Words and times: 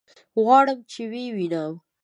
غواړم 0.43 0.79
چې 0.91 1.01
ويې 1.11 1.29
وينم. 1.35 1.73